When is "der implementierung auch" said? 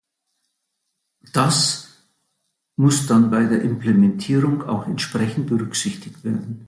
3.43-4.87